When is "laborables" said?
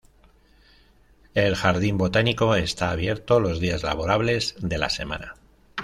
3.83-4.55